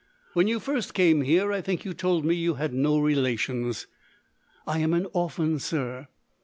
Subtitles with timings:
[0.33, 3.85] "When you first came here, I think you told me you had no relations?"
[4.65, 6.07] "I am an orphan, sir."